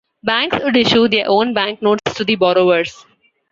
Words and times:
Banks 0.23 0.57
would 0.63 0.75
issue 0.75 1.07
their 1.07 1.25
own 1.29 1.53
bank 1.53 1.79
notes 1.83 2.15
to 2.15 2.23
the 2.23 2.33
borrowers. 2.35 3.05